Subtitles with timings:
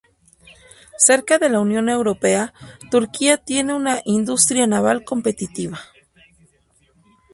[0.97, 2.55] Cerca de la Unión Europea,
[2.89, 5.79] Turquía tiene una industria naval competitiva.